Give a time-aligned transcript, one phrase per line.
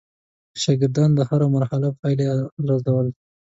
[0.61, 2.25] شاګردان د هره مرحله پایلې
[2.61, 3.07] ارزول.